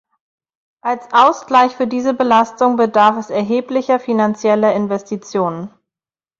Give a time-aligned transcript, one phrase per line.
[0.81, 5.69] Als Ausgleich für diese Belastung bedarf es erheblicher finanzieller Investitionen.